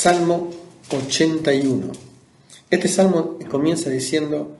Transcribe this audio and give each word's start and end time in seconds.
Salmo 0.00 0.48
81. 0.90 1.92
Este 2.70 2.88
salmo 2.88 3.38
comienza 3.50 3.90
diciendo, 3.90 4.56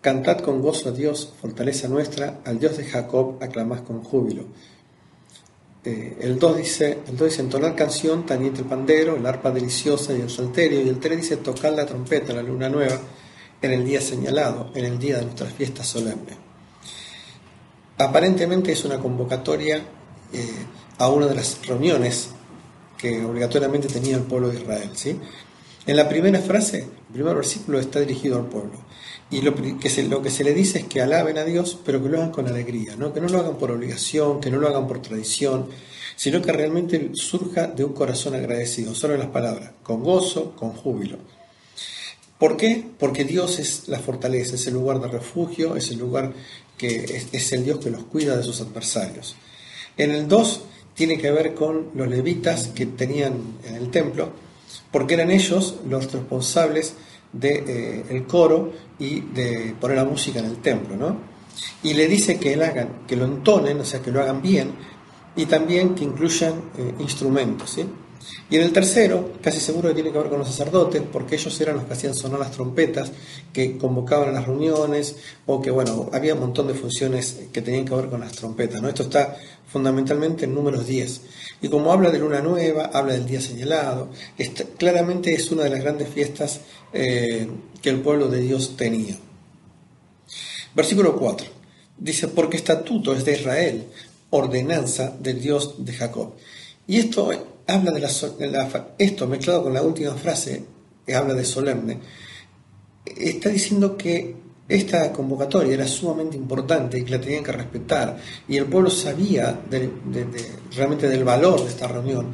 Cantad 0.00 0.38
con 0.38 0.62
gozo 0.62 0.90
a 0.90 0.92
Dios, 0.92 1.34
fortaleza 1.40 1.88
nuestra, 1.88 2.38
al 2.44 2.60
Dios 2.60 2.76
de 2.76 2.84
Jacob 2.84 3.42
aclamad 3.42 3.80
con 3.80 4.04
júbilo. 4.04 4.44
Eh, 5.84 6.18
el 6.20 6.38
2 6.38 6.58
dice, 6.58 6.98
el 7.08 7.16
2 7.16 7.28
dice 7.28 7.42
entonar 7.42 7.74
canción, 7.74 8.24
tañete 8.24 8.60
el 8.60 8.66
pandero, 8.66 9.16
el 9.16 9.26
arpa 9.26 9.50
deliciosa 9.50 10.12
y 10.12 10.20
el 10.20 10.30
salterio, 10.30 10.80
y 10.80 10.88
el 10.88 11.00
3 11.00 11.22
dice 11.22 11.36
tocar 11.38 11.72
la 11.72 11.84
trompeta, 11.84 12.32
la 12.32 12.44
luna 12.44 12.68
nueva, 12.68 13.00
en 13.60 13.72
el 13.72 13.84
día 13.84 14.00
señalado, 14.00 14.70
en 14.76 14.84
el 14.84 14.96
día 15.00 15.16
de 15.16 15.24
nuestra 15.24 15.48
fiesta 15.48 15.82
solemne. 15.82 16.36
Aparentemente 17.98 18.70
es 18.70 18.84
una 18.84 19.00
convocatoria 19.00 19.82
eh, 20.32 20.66
a 20.98 21.08
una 21.08 21.26
de 21.26 21.34
las 21.34 21.66
reuniones 21.66 22.30
que 22.98 23.24
obligatoriamente 23.24 23.88
tenía 23.88 24.16
el 24.16 24.24
pueblo 24.24 24.50
de 24.50 24.60
Israel. 24.60 24.90
¿sí? 24.94 25.16
En 25.86 25.96
la 25.96 26.08
primera 26.08 26.40
frase, 26.40 26.78
el 26.78 27.12
primer 27.14 27.36
versículo 27.36 27.78
está 27.78 28.00
dirigido 28.00 28.36
al 28.36 28.46
pueblo. 28.46 28.78
Y 29.30 29.42
lo 29.42 29.54
que, 29.54 29.90
se, 29.90 30.02
lo 30.04 30.22
le 30.22 30.54
dice 30.54 30.80
es 30.80 30.84
que 30.86 31.00
alaben 31.00 31.38
a 31.38 31.44
Dios, 31.44 31.78
pero 31.84 32.02
que 32.02 32.08
lo 32.08 32.18
hagan 32.18 32.30
con 32.30 32.48
alegría, 32.48 32.96
¿no? 32.96 33.12
que 33.12 33.20
no 33.20 33.28
lo 33.28 33.38
hagan 33.38 33.56
por 33.56 33.70
obligación, 33.70 34.40
que 34.40 34.50
no 34.50 34.58
lo 34.58 34.68
hagan 34.68 34.86
por 34.86 35.02
tradición, 35.02 35.68
sino 36.16 36.42
que 36.42 36.50
realmente 36.50 37.10
surja 37.12 37.68
de 37.68 37.84
un 37.84 37.92
corazón 37.92 38.34
agradecido. 38.34 38.94
Solo 38.94 39.16
las 39.16 39.28
palabras, 39.28 39.72
con 39.82 40.02
gozo, 40.02 40.56
con 40.56 40.72
júbilo. 40.72 41.18
¿Por 42.38 42.56
qué? 42.56 42.84
Porque 42.98 43.24
Dios 43.24 43.58
es 43.58 43.88
la 43.88 43.98
fortaleza, 43.98 44.54
es 44.54 44.66
el 44.66 44.74
lugar 44.74 45.00
de 45.00 45.08
refugio, 45.08 45.76
es 45.76 45.90
el 45.90 45.98
lugar 45.98 46.32
que 46.76 47.24
es, 47.32 47.52
el 47.52 47.64
Dios 47.64 47.80
que 47.80 47.90
los 47.90 48.04
cuida 48.04 48.36
de 48.36 48.44
sus 48.44 48.60
adversarios. 48.60 49.36
En 49.96 50.12
el 50.12 50.28
2 50.28 50.60
tiene 50.98 51.16
que 51.16 51.30
ver 51.30 51.54
con 51.54 51.90
los 51.94 52.08
levitas 52.08 52.66
que 52.74 52.86
tenían 52.86 53.34
en 53.64 53.76
el 53.76 53.88
templo, 53.88 54.30
porque 54.90 55.14
eran 55.14 55.30
ellos 55.30 55.76
los 55.88 56.12
responsables 56.12 56.96
del 57.32 57.64
de, 57.64 58.04
eh, 58.10 58.24
coro 58.26 58.72
y 58.98 59.20
de 59.20 59.76
poner 59.80 59.98
la 59.98 60.04
música 60.04 60.40
en 60.40 60.46
el 60.46 60.56
templo, 60.56 60.96
¿no? 60.96 61.16
Y 61.84 61.94
le 61.94 62.08
dice 62.08 62.40
que 62.40 62.56
lo 62.56 62.64
hagan, 62.64 63.04
que 63.06 63.14
lo 63.14 63.26
entonen, 63.26 63.78
o 63.78 63.84
sea, 63.84 64.00
que 64.00 64.10
lo 64.10 64.20
hagan 64.20 64.42
bien, 64.42 64.72
y 65.36 65.46
también 65.46 65.94
que 65.94 66.02
incluyan 66.02 66.54
eh, 66.76 66.94
instrumentos, 66.98 67.70
¿sí? 67.70 67.84
Y 68.50 68.56
en 68.56 68.62
el 68.62 68.72
tercero, 68.72 69.34
casi 69.42 69.60
seguro 69.60 69.88
que 69.88 69.94
tiene 69.94 70.10
que 70.10 70.18
ver 70.18 70.28
con 70.28 70.38
los 70.38 70.48
sacerdotes, 70.48 71.02
porque 71.12 71.34
ellos 71.34 71.60
eran 71.60 71.76
los 71.76 71.84
que 71.84 71.92
hacían 71.92 72.14
sonar 72.14 72.40
las 72.40 72.50
trompetas, 72.50 73.12
que 73.52 73.76
convocaban 73.76 74.30
a 74.30 74.32
las 74.32 74.46
reuniones, 74.46 75.16
o 75.46 75.60
que, 75.60 75.70
bueno, 75.70 76.08
había 76.12 76.34
un 76.34 76.40
montón 76.40 76.66
de 76.66 76.74
funciones 76.74 77.40
que 77.52 77.62
tenían 77.62 77.84
que 77.84 77.94
ver 77.94 78.08
con 78.08 78.20
las 78.20 78.32
trompetas. 78.32 78.80
¿no? 78.80 78.88
Esto 78.88 79.02
está 79.04 79.36
fundamentalmente 79.70 80.46
en 80.46 80.54
números 80.54 80.86
10. 80.86 81.20
Y 81.60 81.68
como 81.68 81.92
habla 81.92 82.10
de 82.10 82.18
luna 82.18 82.40
nueva, 82.40 82.86
habla 82.86 83.12
del 83.12 83.26
día 83.26 83.40
señalado, 83.40 84.10
claramente 84.78 85.34
es 85.34 85.50
una 85.50 85.64
de 85.64 85.70
las 85.70 85.80
grandes 85.80 86.08
fiestas 86.08 86.60
eh, 86.92 87.48
que 87.82 87.90
el 87.90 88.00
pueblo 88.00 88.28
de 88.28 88.40
Dios 88.40 88.76
tenía. 88.76 89.16
Versículo 90.74 91.16
4. 91.16 91.46
Dice, 91.98 92.28
porque 92.28 92.56
estatuto 92.56 93.12
es 93.12 93.24
de 93.24 93.32
Israel, 93.32 93.86
ordenanza 94.30 95.14
del 95.18 95.40
Dios 95.40 95.84
de 95.84 95.92
Jacob. 95.92 96.34
Y 96.86 96.98
esto 96.98 97.30
habla 97.68 97.92
de 97.92 98.00
la, 98.00 98.94
esto 98.98 99.26
mezclado 99.28 99.62
con 99.62 99.74
la 99.74 99.82
última 99.82 100.14
frase, 100.14 100.64
que 101.06 101.14
habla 101.14 101.34
de 101.34 101.44
solemne, 101.44 101.98
está 103.04 103.50
diciendo 103.50 103.96
que 103.96 104.34
esta 104.68 105.12
convocatoria 105.12 105.74
era 105.74 105.86
sumamente 105.86 106.36
importante 106.36 106.98
y 106.98 107.04
que 107.04 107.12
la 107.12 107.20
tenían 107.20 107.44
que 107.44 107.52
respetar. 107.52 108.18
Y 108.48 108.56
el 108.56 108.66
pueblo 108.66 108.90
sabía 108.90 109.60
realmente 110.74 111.08
del 111.08 111.24
valor 111.24 111.62
de 111.62 111.68
esta 111.68 111.88
reunión. 111.88 112.26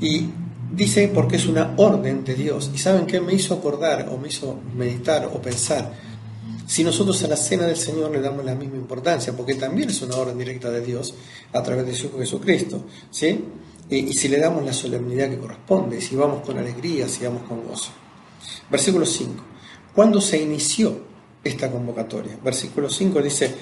Y 0.00 0.26
dice 0.74 1.08
porque 1.08 1.36
es 1.36 1.46
una 1.46 1.74
orden 1.76 2.24
de 2.24 2.34
Dios. 2.34 2.70
¿Y 2.74 2.78
saben 2.78 3.06
qué 3.06 3.20
me 3.20 3.34
hizo 3.34 3.54
acordar 3.54 4.08
o 4.10 4.16
me 4.16 4.28
hizo 4.28 4.58
meditar 4.74 5.26
o 5.26 5.40
pensar? 5.40 5.92
Si 6.66 6.82
nosotros 6.82 7.22
a 7.24 7.28
la 7.28 7.36
cena 7.36 7.66
del 7.66 7.76
Señor 7.76 8.10
le 8.10 8.22
damos 8.22 8.42
la 8.42 8.54
misma 8.54 8.76
importancia, 8.76 9.34
porque 9.36 9.54
también 9.54 9.90
es 9.90 10.00
una 10.00 10.16
orden 10.16 10.38
directa 10.38 10.70
de 10.70 10.80
Dios 10.80 11.14
a 11.52 11.62
través 11.62 11.86
de 11.86 11.94
su 11.94 12.10
Jesucristo, 12.16 12.84
¿sí? 13.10 13.44
Y 13.90 14.12
si 14.14 14.28
le 14.28 14.38
damos 14.38 14.64
la 14.64 14.72
solemnidad 14.72 15.28
que 15.28 15.38
corresponde, 15.38 16.00
si 16.00 16.16
vamos 16.16 16.42
con 16.44 16.58
alegría, 16.58 17.08
si 17.08 17.24
vamos 17.24 17.42
con 17.42 17.66
gozo. 17.66 17.90
Versículo 18.70 19.04
5. 19.04 19.32
¿Cuándo 19.94 20.20
se 20.20 20.40
inició 20.40 20.98
esta 21.42 21.70
convocatoria? 21.70 22.38
Versículo 22.42 22.88
5 22.88 23.22
dice, 23.22 23.54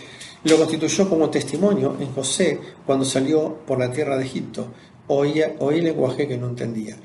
lo 0.44 0.56
constituyó 0.56 1.08
como 1.08 1.30
testimonio 1.30 1.96
en 2.00 2.12
José 2.12 2.58
cuando 2.86 3.04
salió 3.04 3.58
por 3.66 3.78
la 3.78 3.92
tierra 3.92 4.16
de 4.16 4.24
Egipto. 4.24 4.68
Oía, 5.08 5.56
oí 5.58 5.80
lenguaje 5.80 6.26
que 6.26 6.38
no 6.38 6.48
entendía. 6.48 6.96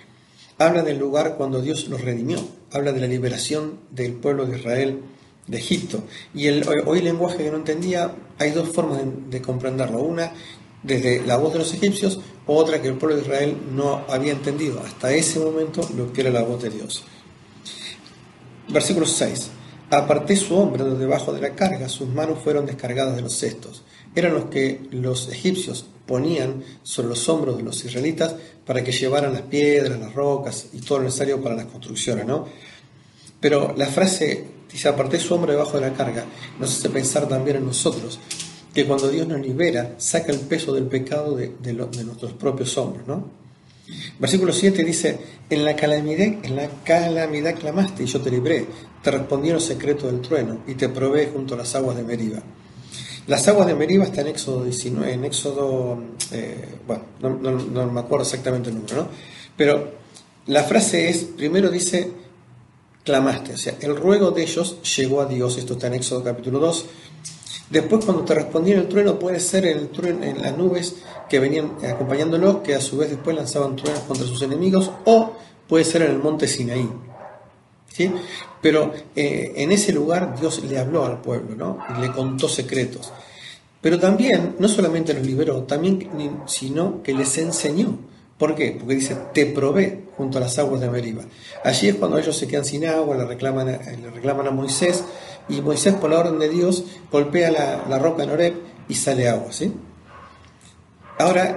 Habla 0.60 0.82
del 0.84 0.98
lugar 0.98 1.36
cuando 1.38 1.62
Dios 1.62 1.88
los 1.88 2.02
redimió. 2.02 2.40
Habla 2.72 2.94
de 2.94 3.02
la 3.02 3.08
liberación 3.08 3.80
del 3.92 4.14
pueblo 4.14 4.46
de 4.46 4.58
Israel 4.58 5.02
de 5.46 5.58
Egipto. 5.58 6.04
Y 6.34 6.48
el 6.48 6.68
oí 6.86 7.02
lenguaje 7.02 7.38
que 7.38 7.52
no 7.52 7.58
entendía, 7.58 8.16
hay 8.40 8.52
dos 8.52 8.70
formas 8.70 9.00
de, 9.00 9.12
de 9.30 9.42
comprenderlo. 9.42 10.00
Una, 10.00 10.34
desde 10.84 11.26
la 11.26 11.38
voz 11.38 11.54
de 11.54 11.60
los 11.60 11.74
egipcios, 11.74 12.20
otra 12.46 12.82
que 12.82 12.88
el 12.88 12.96
pueblo 12.96 13.18
de 13.18 13.24
Israel 13.24 13.58
no 13.72 14.06
había 14.08 14.32
entendido 14.32 14.80
hasta 14.80 15.14
ese 15.14 15.40
momento 15.40 15.88
lo 15.96 16.14
que 16.14 16.22
era 16.22 16.30
la 16.32 16.44
voz 16.44 16.64
de 16.64 16.70
Dios. 16.70 17.04
Versículo 18.70 19.06
6. 19.06 19.52
Aparté 19.90 20.36
su 20.36 20.56
hombre 20.58 20.84
de 20.84 20.98
debajo 20.98 21.32
de 21.32 21.42
la 21.42 21.56
carga, 21.56 21.88
sus 21.88 22.10
manos 22.10 22.40
fueron 22.44 22.66
descargadas 22.66 23.16
de 23.16 23.22
los 23.22 23.34
cestos. 23.34 23.84
Eran 24.16 24.34
los 24.34 24.46
que 24.46 24.82
los 24.92 25.30
egipcios 25.30 25.86
ponían 26.06 26.64
sobre 26.84 27.10
los 27.10 27.30
hombros 27.30 27.58
de 27.58 27.64
los 27.64 27.84
israelitas 27.86 28.36
para 28.66 28.84
que 28.84 28.92
llevaran 28.92 29.34
las 29.34 29.44
piedras, 29.44 30.00
las 30.00 30.14
rocas 30.14 30.68
y 30.74 30.80
todo 30.80 31.00
lo 31.00 31.06
necesario 31.06 31.42
para 31.42 31.56
las 31.56 31.66
construcciones, 31.66 32.26
¿no? 32.26 32.48
Pero 33.40 33.74
la 33.78 33.86
frase 33.86 34.46
dice, 34.72 34.90
aparté 34.90 35.20
su 35.20 35.34
hombre 35.36 35.54
debajo 35.54 35.80
de 35.80 35.90
la 35.90 35.94
carga, 35.96 36.26
nos 36.60 36.78
hace 36.78 36.90
pensar 36.90 37.28
también 37.28 37.58
en 37.58 37.66
nosotros, 37.66 38.20
que 38.78 38.86
cuando 38.86 39.10
Dios 39.10 39.28
nos 39.28 39.42
libera, 39.42 39.96
saca 39.98 40.32
el 40.32 40.40
peso 40.42 40.72
del 40.72 40.84
pecado 40.84 41.36
de, 41.36 41.74
nuestros 41.74 42.34
propios 42.34 42.78
hombros. 42.78 43.08
¿no? 43.08 43.28
Versículo 44.20 44.54
7 44.54 44.84
dice, 44.84 45.18
en 45.50 45.66
la, 45.66 45.76
calamidad, 45.76 46.46
en 46.46 46.56
la 46.56 46.70
calamidad 46.84 47.56
clamaste 47.56 48.04
y 48.04 48.06
yo 48.06 48.22
te 48.22 48.30
libré, 48.30 48.68
te 49.02 49.10
respondí 49.10 49.48
en 49.48 49.56
los 49.56 49.64
secretos 49.64 50.12
del 50.12 50.22
trueno 50.22 50.60
y 50.68 50.76
te 50.76 50.90
probé 50.90 51.26
junto 51.26 51.56
a 51.56 51.58
las 51.58 51.74
aguas 51.74 51.98
de 51.98 52.04
Meriba. 52.04 52.38
Las 53.26 53.48
aguas 53.48 53.66
de 53.66 53.74
Meriba 53.74 54.04
están 54.04 54.28
en 54.28 54.34
Éxodo 54.34 54.64
19, 54.64 55.12
en 55.12 55.26
Éxodo, 55.26 55.98
eh, 56.32 56.76
bueno, 56.86 57.04
no, 57.20 57.92
me 57.92 58.00
acuerdo 58.00 58.26
exactamente 58.26 58.70
el 58.70 58.76
número, 58.76 58.96
¿no? 58.96 59.08
Pero 59.58 59.92
la 60.46 60.64
frase 60.66 61.10
es, 61.10 61.24
primero 61.24 61.72
dice, 61.72 62.12
clamaste, 63.04 63.54
o 63.54 63.58
sea, 63.58 63.76
el 63.82 63.96
ruego 63.96 64.30
de 64.30 64.44
ellos 64.44 64.78
llegó 64.98 65.22
a 65.22 65.26
Dios, 65.26 65.58
esto 65.58 65.74
está 65.74 65.88
en 65.88 65.96
Éxodo 65.96 66.24
capítulo 66.24 66.60
2, 66.60 66.86
Después, 67.70 68.06
cuando 68.06 68.24
te 68.24 68.34
respondían 68.34 68.80
el 68.80 68.88
trueno, 68.88 69.20
puede 69.20 69.40
ser 69.40 69.66
el 69.66 69.90
trueno 69.90 70.24
en 70.24 70.42
las 70.42 70.58
nubes 70.58 70.96
que 71.30 71.40
venían 71.40 71.74
acompañándolos, 71.84 72.58
que 72.58 72.76
a 72.76 72.82
su 72.82 72.98
vez 72.98 73.10
después 73.10 73.36
lanzaban 73.36 73.76
truenos 73.76 74.04
contra 74.04 74.26
sus 74.26 74.42
enemigos, 74.42 74.90
o 75.06 75.34
puede 75.68 75.84
ser 75.84 76.04
en 76.04 76.12
el 76.12 76.20
monte 76.20 76.48
Sinaí. 76.48 76.90
¿sí? 77.92 78.12
Pero 78.62 78.94
eh, 79.16 79.54
en 79.58 79.72
ese 79.72 79.92
lugar 79.92 80.40
Dios 80.40 80.64
le 80.64 80.78
habló 80.80 81.06
al 81.06 81.22
pueblo, 81.22 81.56
¿no? 81.56 81.80
Y 81.98 82.02
le 82.02 82.12
contó 82.12 82.48
secretos. 82.48 83.12
Pero 83.82 84.00
también, 84.00 84.56
no 84.60 84.68
solamente 84.68 85.14
los 85.14 85.26
liberó, 85.26 85.64
también, 85.64 86.10
sino 86.48 87.04
que 87.04 87.14
les 87.14 87.38
enseñó. 87.38 87.98
¿Por 88.38 88.56
qué? 88.56 88.76
Porque 88.80 88.96
dice, 88.96 89.18
te 89.34 89.46
probé 89.48 90.04
junto 90.16 90.38
a 90.38 90.42
las 90.42 90.58
aguas 90.60 90.82
de 90.82 90.90
Meriba. 90.90 91.24
Allí 91.64 91.90
es 91.90 91.96
cuando 91.96 92.18
ellos 92.18 92.38
se 92.38 92.48
quedan 92.48 92.66
sin 92.66 92.86
agua, 92.86 93.18
le 93.18 93.26
reclaman, 93.26 93.68
le 93.68 94.10
reclaman 94.12 94.48
a 94.48 94.52
Moisés, 94.52 95.04
y 95.50 95.62
Moisés, 95.62 95.96
por 95.96 96.10
la 96.10 96.20
orden 96.20 96.40
de 96.40 96.50
Dios, 96.50 96.84
golpea 97.12 97.52
la, 97.52 98.00
roca 98.00 98.24
en 98.24 98.32
Oreb 98.32 98.56
y 98.88 98.96
sale 98.96 99.28
agua. 99.30 99.52
¿sí? 99.52 99.72
Ahora, 101.20 101.56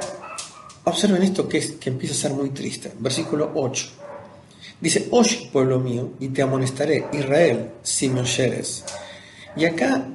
observen 0.84 1.22
esto 1.22 1.48
que, 1.48 1.58
es, 1.58 1.72
que 1.72 1.90
empieza 1.90 2.14
a 2.14 2.18
ser 2.18 2.32
muy 2.32 2.50
triste. 2.50 2.92
Versículo 2.98 3.50
8. 3.54 3.88
Dice, 4.81 5.08
oye, 5.10 5.50
pueblo 5.52 5.78
mío, 5.78 6.12
y 6.20 6.28
te 6.28 6.42
amonestaré, 6.42 7.06
Israel, 7.12 7.72
si 7.82 8.08
me 8.08 8.20
oyeres. 8.20 8.84
Y 9.54 9.66
acá 9.66 10.06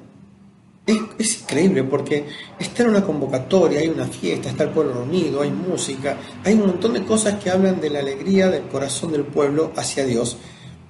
es, 0.87 0.97
es, 1.19 1.41
increíble 1.41 1.83
porque 1.83 2.25
está 2.57 2.83
en 2.83 2.89
una 2.89 3.03
convocatoria, 3.03 3.79
hay 3.79 3.89
una 3.89 4.07
fiesta, 4.07 4.49
está 4.49 4.63
el 4.63 4.71
pueblo 4.71 4.93
reunido, 4.93 5.41
hay 5.41 5.51
música, 5.51 6.17
hay 6.43 6.55
un 6.55 6.61
montón 6.61 6.93
de 6.93 7.03
cosas 7.03 7.43
que 7.43 7.51
hablan 7.51 7.79
de 7.79 7.91
la 7.91 7.99
alegría 7.99 8.49
del 8.49 8.63
corazón 8.63 9.11
del 9.11 9.25
pueblo 9.25 9.71
hacia 9.75 10.05
Dios. 10.05 10.37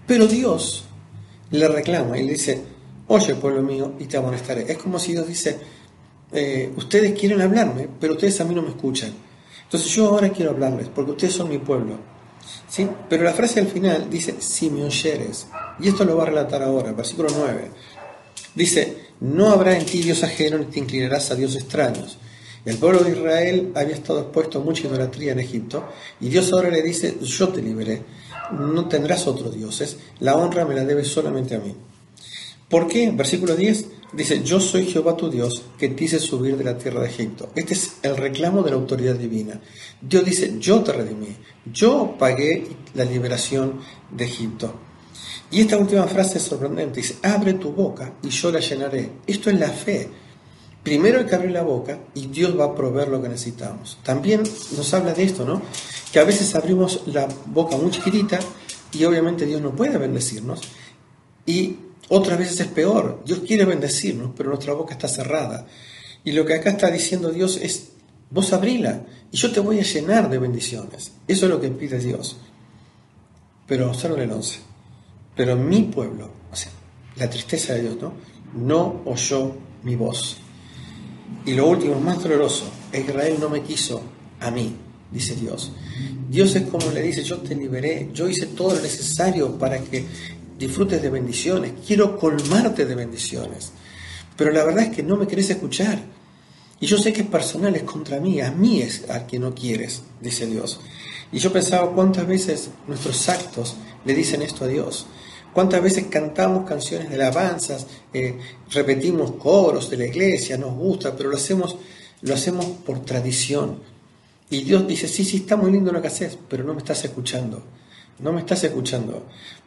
Pero 0.08 0.28
Dios 0.28 0.86
le 1.52 1.68
reclama 1.68 2.18
y 2.18 2.24
le 2.24 2.34
dice, 2.34 2.75
oye 3.08 3.36
pueblo 3.36 3.62
mío, 3.62 3.94
y 4.00 4.06
te 4.06 4.18
amonestaré. 4.18 4.72
Es 4.72 4.78
como 4.78 5.00
si 5.00 5.14
Dios 5.14 5.28
dice, 5.28 5.58
eh, 6.32 6.72
ustedes 6.76 7.18
quieren 7.18 7.42
hablarme, 7.42 7.88
pero 8.00 8.14
ustedes 8.14 8.40
a 8.42 8.46
mí 8.46 8.54
no 8.56 8.62
me 8.62 8.70
escuchan. 8.70 9.14
Entonces 9.64 9.90
yo 9.92 10.08
ahora 10.08 10.30
quiero 10.30 10.52
hablarles, 10.52 10.90
porque 10.94 11.12
ustedes 11.12 11.34
son 11.34 11.50
mi 11.50 11.58
pueblo. 11.58 11.98
¿Sí? 12.68 12.88
Pero 13.10 13.24
la 13.24 13.34
frase 13.34 13.60
al 13.60 13.68
final 13.68 14.10
dice, 14.10 14.36
si 14.40 14.70
me 14.70 14.84
oyeres. 14.84 15.48
Y 15.80 15.88
esto 15.88 16.06
lo 16.06 16.18
va 16.18 16.24
a 16.24 16.28
relatar 16.28 16.62
ahora, 16.62 16.92
versículo 16.92 17.30
9. 17.36 17.72
Dice, 18.54 19.06
no 19.20 19.50
habrá 19.50 19.78
en 19.78 19.86
ti 19.86 20.02
Dios 20.02 20.24
ajeno 20.24 20.58
ni 20.58 20.66
te 20.66 20.80
inclinarás 20.80 21.32
a 21.32 21.36
Dios 21.36 21.56
extraños. 21.56 22.18
El 22.66 22.78
pueblo 22.78 23.00
de 23.00 23.12
Israel 23.12 23.72
había 23.76 23.96
estado 23.96 24.22
expuesto 24.22 24.60
a 24.60 24.64
mucha 24.64 24.88
idolatría 24.88 25.34
en 25.34 25.40
Egipto 25.40 25.88
y 26.20 26.30
Dios 26.30 26.52
ahora 26.52 26.70
le 26.70 26.82
dice, 26.82 27.18
yo 27.22 27.50
te 27.50 27.62
liberé, 27.62 28.02
no 28.52 28.88
tendrás 28.88 29.28
otros 29.28 29.56
dioses, 29.56 29.98
la 30.20 30.36
honra 30.36 30.66
me 30.66 30.74
la 30.74 30.84
debes 30.84 31.08
solamente 31.08 31.56
a 31.56 31.60
mí. 31.60 31.76
¿Por 32.76 32.90
qué? 32.90 33.10
Versículo 33.10 33.56
10 33.56 33.86
dice, 34.12 34.44
yo 34.44 34.60
soy 34.60 34.86
Jehová 34.86 35.16
tu 35.16 35.30
Dios 35.30 35.64
que 35.78 35.88
te 35.88 36.04
hice 36.04 36.20
subir 36.20 36.58
de 36.58 36.66
la 36.66 36.78
tierra 36.78 37.00
de 37.00 37.08
Egipto. 37.08 37.50
Este 37.56 37.74
es 37.74 38.00
el 38.02 38.18
reclamo 38.18 38.64
de 38.64 38.72
la 38.72 38.76
autoridad 38.76 39.16
divina. 39.16 39.62
Dios 40.02 40.26
dice, 40.26 40.56
yo 40.60 40.84
te 40.84 40.92
redimí, 40.92 41.38
yo 41.72 42.18
pagué 42.20 42.68
la 42.94 43.06
liberación 43.06 43.80
de 44.12 44.26
Egipto. 44.26 44.74
Y 45.52 45.62
esta 45.62 45.78
última 45.78 46.04
frase 46.04 46.38
es 46.38 46.44
sorprendente, 46.44 47.00
dice, 47.00 47.16
abre 47.24 47.54
tu 47.54 47.72
boca 47.72 48.16
y 48.22 48.28
yo 48.28 48.52
la 48.52 48.60
llenaré. 48.60 49.10
Esto 49.26 49.50
es 49.50 49.58
la 49.58 49.70
fe. 49.70 50.10
Primero 50.84 51.20
hay 51.20 51.28
que 51.28 51.36
abrir 51.36 51.52
la 51.52 51.64
boca 51.64 51.98
y 52.14 52.28
Dios 52.28 52.60
va 52.60 52.66
a 52.66 52.76
proveer 52.76 53.08
lo 53.08 53.22
que 53.22 53.30
necesitamos. 53.30 54.00
También 54.04 54.44
nos 54.76 54.94
habla 54.94 55.14
de 55.14 55.24
esto, 55.24 55.46
¿no? 55.46 55.62
Que 56.12 56.20
a 56.20 56.26
veces 56.26 56.54
abrimos 56.56 57.04
la 57.06 57.26
boca 57.46 57.78
muy 57.78 57.92
chiquitita 57.92 58.38
y 58.92 59.06
obviamente 59.06 59.46
Dios 59.46 59.62
no 59.62 59.74
puede 59.74 59.98
bendecirnos. 59.98 60.60
Y 61.46 61.78
otras 62.10 62.38
veces 62.38 62.60
es 62.60 62.68
peor. 62.68 63.22
Dios 63.26 63.40
quiere 63.46 63.66
bendecirnos, 63.66 64.32
pero 64.36 64.50
nuestra 64.50 64.74
boca 64.74 64.94
está 64.94 65.08
cerrada. 65.08 65.68
Y 66.24 66.32
lo 66.32 66.46
que 66.46 66.56
acá 66.56 66.72
está 66.72 66.90
diciendo 66.90 67.32
Dios 67.32 67.58
es, 67.62 67.90
vos 68.30 68.52
abrila 68.54 69.02
y 69.32 69.38
yo 69.38 69.52
te 69.52 69.60
voy 69.60 69.80
a 69.80 69.84
llenar 69.84 70.30
de 70.30 70.38
bendiciones. 70.38 71.12
Eso 71.28 71.46
es 71.46 71.52
lo 71.52 71.60
que 71.60 71.70
pide 71.70 72.00
Dios. 72.00 72.38
Pero 73.68 73.90
observen 73.90 74.22
el 74.22 74.32
11. 74.32 74.60
Pero 75.36 75.56
mi 75.56 75.84
pueblo, 75.84 76.30
o 76.52 76.56
sea, 76.56 76.72
la 77.18 77.30
tristeza 77.30 77.74
de 77.74 77.82
Dios, 77.82 77.98
¿no? 78.02 78.14
No 78.56 79.02
oyó 79.06 79.56
mi 79.84 79.96
voz. 79.96 80.38
Y 81.46 81.54
lo 81.54 81.68
último, 81.68 82.00
más 82.00 82.22
doloroso, 82.24 82.66
Israel 82.94 83.38
no 83.40 83.50
me 83.50 83.62
quiso 83.62 84.02
a 84.40 84.50
mí, 84.52 84.76
dice 85.12 85.36
Dios. 85.36 85.72
Dios 86.30 86.56
es 86.56 86.64
como 86.68 86.90
le 86.92 87.02
dice, 87.02 87.24
yo 87.24 87.38
te 87.38 87.56
liberé, 87.56 88.10
yo 88.14 88.28
hice 88.28 88.48
todo 88.48 88.76
lo 88.76 88.82
necesario 88.82 89.58
para 89.58 89.80
que 89.80 90.06
disfrutes 90.58 91.02
de 91.02 91.10
bendiciones, 91.10 91.74
quiero 91.86 92.18
colmarte 92.18 92.86
de 92.86 92.96
bendiciones. 92.96 93.72
Pero 94.38 94.52
la 94.52 94.64
verdad 94.64 94.86
es 94.86 94.96
que 94.96 95.04
no 95.04 95.18
me 95.18 95.28
querés 95.28 95.50
escuchar. 95.50 96.00
Y 96.80 96.88
yo 96.88 96.98
sé 96.98 97.14
que 97.14 97.22
es 97.22 97.28
personal, 97.28 97.76
es 97.76 97.84
contra 97.84 98.20
mí, 98.20 98.42
a 98.42 98.52
mí 98.52 98.82
es 98.82 99.10
a 99.10 99.26
quien 99.26 99.44
no 99.44 99.56
quieres, 99.56 100.02
dice 100.22 100.46
Dios. 100.46 100.80
Y 101.32 101.40
yo 101.40 101.52
pensaba 101.52 101.92
cuántas 101.92 102.28
veces 102.28 102.70
nuestros 102.88 103.28
actos 103.30 103.76
le 104.04 104.14
dicen 104.14 104.42
esto 104.42 104.66
a 104.66 104.68
Dios. 104.68 105.08
¿Cuántas 105.54 105.82
veces 105.82 106.08
cantamos 106.10 106.68
canciones 106.68 107.10
de 107.10 107.16
alabanzas, 107.16 107.88
eh, 108.14 108.38
repetimos 108.72 109.32
coros 109.32 109.90
de 109.90 109.98
la 109.98 110.06
iglesia, 110.06 110.58
nos 110.58 110.76
gusta, 110.76 111.16
pero 111.16 111.30
lo 111.30 111.38
hacemos, 111.38 111.78
lo 112.22 112.34
hacemos 112.34 112.66
por 112.86 113.06
tradición? 113.06 113.80
Y 114.50 114.64
Dios 114.64 114.86
dice, 114.86 115.08
sí, 115.08 115.24
sí, 115.24 115.38
está 115.38 115.56
muy 115.56 115.72
lindo 115.72 115.94
lo 115.94 116.02
que 116.02 116.10
haces, 116.10 116.38
pero 116.50 116.66
no 116.66 116.74
me 116.74 116.80
estás 116.80 117.04
escuchando. 117.06 117.64
No 118.20 118.32
me 118.32 118.42
estás 118.42 118.64
escuchando 118.64 119.26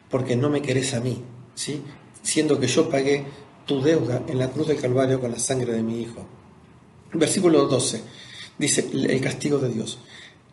porque 0.09 0.35
no 0.35 0.49
me 0.49 0.61
querés 0.61 0.93
a 0.93 0.99
mí, 0.99 1.21
¿sí? 1.55 1.83
siendo 2.21 2.59
que 2.59 2.67
yo 2.67 2.89
pagué 2.89 3.25
tu 3.65 3.81
deuda 3.81 4.23
en 4.27 4.39
la 4.39 4.49
cruz 4.49 4.67
del 4.67 4.79
Calvario 4.79 5.19
con 5.19 5.31
la 5.31 5.39
sangre 5.39 5.73
de 5.73 5.83
mi 5.83 6.01
Hijo. 6.01 6.25
Versículo 7.13 7.65
12 7.65 8.01
dice 8.57 8.89
el 8.91 9.21
castigo 9.21 9.57
de 9.59 9.69
Dios. 9.69 9.99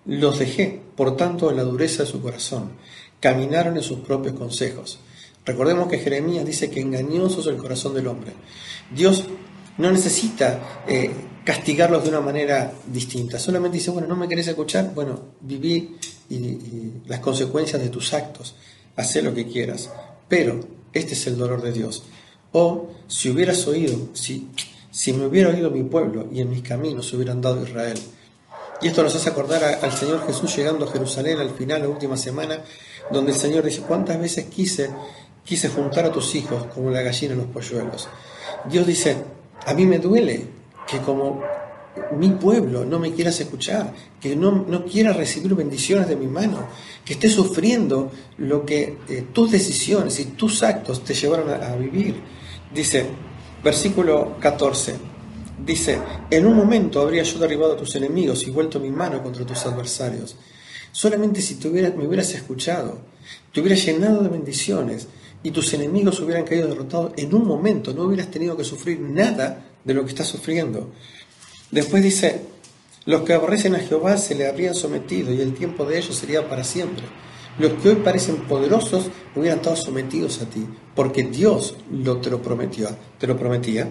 Los 0.04 0.38
dejé, 0.38 0.81
por 0.96 1.16
tanto, 1.16 1.50
en 1.50 1.56
la 1.56 1.64
dureza 1.64 2.04
de 2.04 2.08
su 2.08 2.22
corazón. 2.22 2.72
Caminaron 3.20 3.76
en 3.76 3.82
sus 3.82 4.00
propios 4.00 4.34
consejos. 4.34 5.00
Recordemos 5.44 5.88
que 5.88 5.98
Jeremías 5.98 6.44
dice 6.44 6.70
que 6.70 6.81
engañoso 6.81 7.40
es 7.40 7.46
el 7.46 7.56
corazón 7.56 7.94
del 7.94 8.06
hombre. 8.06 8.32
Dios 8.94 9.25
no 9.78 9.90
necesita 9.90 10.84
eh, 10.87 11.10
castigarlos 11.44 12.04
de 12.04 12.10
una 12.10 12.20
manera 12.20 12.72
distinta. 12.87 13.38
Solamente 13.38 13.78
dice, 13.78 13.90
bueno, 13.90 14.08
no 14.08 14.16
me 14.16 14.28
querés 14.28 14.48
escuchar, 14.48 14.93
bueno, 14.94 15.20
viví 15.40 15.96
las 17.06 17.20
consecuencias 17.20 17.81
de 17.82 17.88
tus 17.88 18.12
actos, 18.14 18.55
haz 18.96 19.17
lo 19.17 19.34
que 19.34 19.46
quieras. 19.46 19.90
Pero 20.28 20.61
este 20.93 21.14
es 21.14 21.26
el 21.26 21.37
dolor 21.37 21.62
de 21.62 21.73
Dios. 21.73 22.05
O 22.52 22.90
si 23.06 23.31
hubieras 23.31 23.67
oído, 23.67 23.96
si, 24.14 24.49
si 24.90 25.12
me 25.12 25.26
hubiera 25.26 25.50
oído 25.50 25.70
mi 25.70 25.82
pueblo 25.82 26.28
y 26.32 26.40
en 26.40 26.50
mis 26.50 26.62
caminos 26.62 27.08
se 27.08 27.17
hubieran 27.17 27.40
dado 27.40 27.62
Israel. 27.62 27.99
Y 28.82 28.88
esto 28.88 29.02
nos 29.02 29.14
hace 29.14 29.31
acordar 29.31 29.64
al 29.64 29.93
Señor 29.93 30.26
Jesús 30.26 30.55
llegando 30.55 30.87
a 30.87 30.93
Jerusalén 30.93 31.38
al 31.38 31.50
final, 31.50 31.82
la 31.82 31.88
última 31.88 32.17
semana, 32.17 32.62
donde 33.11 33.32
el 33.32 33.38
Señor 33.38 33.64
dice, 33.64 33.82
¿cuántas 33.82 34.20
veces 34.20 34.46
quise 34.46 34.90
quise 35.46 35.69
juntar 35.69 36.05
a 36.05 36.12
tus 36.12 36.34
hijos 36.34 36.67
como 36.75 36.90
la 36.90 37.00
gallina 37.00 37.34
en 37.34 37.38
los 37.38 37.46
polluelos. 37.46 38.08
Dios 38.69 38.87
dice, 38.87 39.17
a 39.64 39.72
mí 39.75 39.87
me 39.87 39.99
duele 39.99 40.44
que 40.87 40.99
como 40.99 41.40
mi 42.16 42.31
pueblo 42.31 42.84
no 42.84 42.98
me 42.98 43.12
quieras 43.12 43.40
escuchar, 43.40 43.93
que 44.20 44.37
no, 44.37 44.64
no 44.69 44.84
quiera 44.84 45.12
recibir 45.12 45.54
bendiciones 45.54 46.08
de 46.08 46.16
mi 46.16 46.26
mano, 46.26 46.66
que 47.04 47.14
esté 47.14 47.28
sufriendo 47.28 48.10
lo 48.38 48.64
que 48.64 48.98
eh, 49.08 49.26
tus 49.32 49.50
decisiones 49.50 50.19
y 50.20 50.26
tus 50.26 50.62
actos 50.62 51.04
te 51.04 51.14
llevaron 51.14 51.50
a, 51.50 51.54
a 51.54 51.76
vivir. 51.76 52.16
Dice, 52.75 53.06
versículo 53.62 54.37
14, 54.40 54.94
dice, 55.64 55.98
en 56.31 56.46
un 56.46 56.56
momento 56.56 57.00
habría 57.00 57.22
yo 57.22 57.38
derribado 57.38 57.75
a 57.75 57.76
tus 57.76 57.94
enemigos 57.96 58.46
y 58.46 58.50
vuelto 58.50 58.81
mi 58.81 58.90
mano 58.90 59.22
contra 59.22 59.44
tus 59.46 59.64
adversarios. 59.66 60.37
Solamente 60.93 61.43
si 61.43 61.56
te 61.56 61.69
me 61.69 62.06
hubieras 62.06 62.32
escuchado, 62.34 62.98
te 63.52 63.60
hubieras 63.60 63.84
llenado 63.84 64.22
de 64.22 64.28
bendiciones, 64.28 65.08
y 65.46 65.52
tus 65.52 65.72
enemigos 65.75 66.19
hubieran 66.19 66.44
caído 66.44 66.66
derrotados 66.66 67.12
en 67.16 67.32
un 67.32 67.46
momento, 67.46 67.93
no 67.93 68.02
hubieras 68.02 68.32
tenido 68.32 68.56
que 68.56 68.64
sufrir 68.64 68.98
nada 68.98 69.64
de 69.84 69.94
lo 69.94 70.02
que 70.02 70.10
estás 70.10 70.26
sufriendo. 70.26 70.90
Después 71.70 72.02
dice, 72.02 72.42
los 73.06 73.22
que 73.22 73.32
aborrecen 73.34 73.74
a 73.74 73.78
Jehová 73.78 74.18
se 74.18 74.34
le 74.34 74.46
habrían 74.46 74.74
sometido 74.74 75.32
y 75.32 75.40
el 75.40 75.54
tiempo 75.54 75.84
de 75.84 75.98
ellos 75.98 76.16
sería 76.16 76.48
para 76.48 76.64
siempre. 76.64 77.04
Los 77.58 77.72
que 77.74 77.90
hoy 77.90 77.94
parecen 77.96 78.46
poderosos 78.48 79.06
hubieran 79.34 79.58
estado 79.58 79.76
sometidos 79.76 80.42
a 80.42 80.46
ti, 80.46 80.66
porque 80.94 81.22
Dios 81.24 81.76
lo 81.90 82.20
te 82.20 82.30
lo 82.30 82.42
prometió, 82.42 82.88
te 83.18 83.26
lo 83.26 83.36
prometía. 83.38 83.90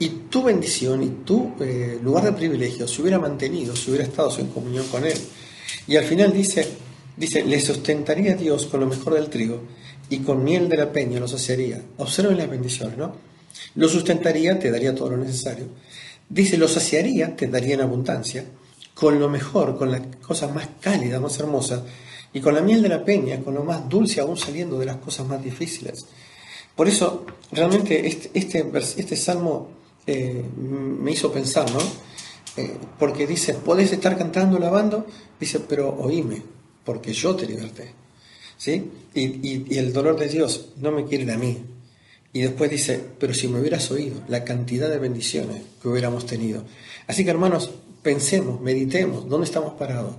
Y 0.00 0.08
tu 0.30 0.42
bendición 0.42 1.02
y 1.02 1.08
tu 1.24 1.54
eh, 1.60 1.98
lugar 2.02 2.24
de 2.24 2.32
privilegio 2.32 2.88
se 2.88 3.02
hubiera 3.02 3.18
mantenido, 3.18 3.76
se 3.76 3.90
hubiera 3.90 4.06
estado 4.06 4.36
en 4.38 4.48
comunión 4.48 4.86
con 4.88 5.04
Él. 5.04 5.18
Y 5.86 5.96
al 5.96 6.04
final 6.04 6.32
dice, 6.32 6.66
dice, 7.16 7.44
le 7.44 7.60
sustentaría 7.60 8.34
Dios 8.34 8.66
con 8.66 8.80
lo 8.80 8.86
mejor 8.86 9.14
del 9.14 9.28
trigo 9.28 9.60
y 10.10 10.18
con 10.18 10.42
miel 10.42 10.68
de 10.68 10.76
la 10.76 10.92
peña 10.92 11.20
los 11.20 11.32
saciaría. 11.32 11.82
Observen 11.98 12.38
las 12.38 12.48
bendiciones, 12.48 12.96
¿no? 12.96 13.14
Lo 13.74 13.88
sustentaría, 13.88 14.58
te 14.58 14.70
daría 14.70 14.94
todo 14.94 15.10
lo 15.10 15.16
necesario. 15.16 15.66
Dice, 16.28 16.56
lo 16.56 16.68
saciaría, 16.68 17.34
te 17.34 17.46
daría 17.46 17.74
en 17.74 17.80
abundancia, 17.80 18.44
con 18.94 19.18
lo 19.18 19.28
mejor, 19.28 19.76
con 19.78 19.90
las 19.90 20.02
cosas 20.20 20.54
más 20.54 20.68
cálidas, 20.80 21.20
más 21.20 21.38
hermosas, 21.38 21.82
y 22.32 22.40
con 22.40 22.54
la 22.54 22.60
miel 22.60 22.82
de 22.82 22.88
la 22.88 23.04
peña, 23.04 23.40
con 23.40 23.54
lo 23.54 23.64
más 23.64 23.88
dulce 23.88 24.20
aún 24.20 24.36
saliendo 24.36 24.78
de 24.78 24.86
las 24.86 24.96
cosas 24.96 25.26
más 25.26 25.42
difíciles. 25.42 26.06
Por 26.76 26.88
eso, 26.88 27.24
realmente, 27.52 28.06
este, 28.06 28.30
este, 28.34 28.70
este 28.74 29.16
salmo 29.16 29.68
eh, 30.06 30.44
me 30.56 31.12
hizo 31.12 31.32
pensar, 31.32 31.70
¿no? 31.72 31.80
Eh, 32.56 32.76
porque 32.98 33.26
dice, 33.26 33.54
podés 33.54 33.92
estar 33.92 34.16
cantando, 34.18 34.58
lavando, 34.58 35.06
dice, 35.38 35.60
pero 35.60 35.94
oíme, 35.98 36.42
porque 36.84 37.12
yo 37.12 37.34
te 37.36 37.46
liberté. 37.46 37.92
¿sí? 38.58 38.90
Y, 39.14 39.78
el 39.78 39.92
dolor 39.92 40.18
de 40.18 40.28
Dios 40.28 40.70
no 40.76 40.92
me 40.92 41.04
quiere 41.04 41.32
a 41.32 41.38
mí. 41.38 41.58
Y 42.32 42.40
después 42.40 42.70
dice, 42.70 43.02
pero 43.18 43.32
si 43.32 43.48
me 43.48 43.60
hubieras 43.60 43.90
oído, 43.90 44.20
la 44.28 44.44
cantidad 44.44 44.88
de 44.88 44.98
bendiciones 44.98 45.62
que 45.80 45.88
hubiéramos 45.88 46.26
tenido. 46.26 46.64
Así 47.06 47.24
que 47.24 47.30
hermanos, 47.30 47.70
pensemos, 48.02 48.60
meditemos, 48.60 49.28
¿dónde 49.28 49.46
estamos 49.46 49.74
parados? 49.74 50.16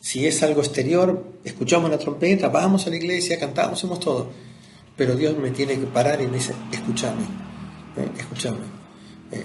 Si 0.00 0.26
es 0.26 0.42
algo 0.42 0.60
exterior, 0.60 1.24
escuchamos 1.44 1.90
la 1.90 1.98
trompeta, 1.98 2.48
vamos 2.48 2.86
a 2.86 2.90
la 2.90 2.96
iglesia, 2.96 3.38
cantamos, 3.38 3.78
hacemos 3.78 4.00
todo. 4.00 4.30
Pero 4.96 5.16
Dios 5.16 5.36
me 5.38 5.50
tiene 5.50 5.78
que 5.78 5.86
parar 5.86 6.20
y 6.20 6.26
me 6.26 6.34
dice, 6.34 6.54
escúchame, 6.72 7.22
¿eh? 7.22 8.08
escúchame. 8.18 8.58
Eh, 9.30 9.44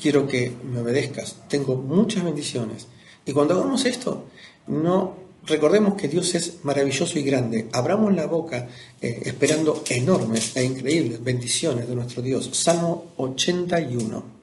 quiero 0.00 0.26
que 0.26 0.52
me 0.64 0.80
obedezcas, 0.80 1.36
tengo 1.48 1.76
muchas 1.76 2.24
bendiciones. 2.24 2.88
Y 3.26 3.32
cuando 3.32 3.54
hagamos 3.54 3.84
esto, 3.84 4.26
no 4.66 5.16
Recordemos 5.46 5.94
que 5.94 6.08
Dios 6.08 6.34
es 6.34 6.64
maravilloso 6.64 7.18
y 7.18 7.22
grande. 7.22 7.68
Abramos 7.72 8.14
la 8.14 8.26
boca 8.26 8.68
eh, 9.00 9.22
esperando 9.24 9.82
enormes 9.88 10.56
e 10.56 10.64
increíbles 10.64 11.22
bendiciones 11.22 11.88
de 11.88 11.94
nuestro 11.94 12.22
Dios. 12.22 12.50
Salmo 12.52 13.12
81. 13.16 14.39